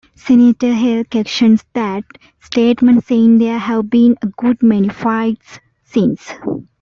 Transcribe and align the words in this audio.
Senator 0.15 0.73
Hale 0.73 1.03
questions 1.03 1.63
that 1.73 2.03
statement, 2.39 3.03
saying 3.03 3.37
there 3.37 3.59
have 3.59 3.87
been 3.91 4.15
a 4.23 4.25
good 4.25 4.63
many 4.63 4.89
fights 4.89 5.59
since. 5.83 6.33